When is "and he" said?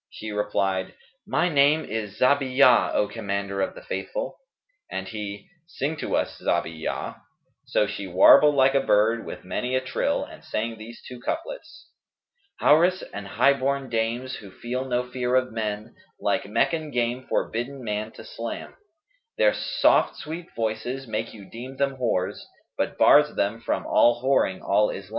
4.89-5.47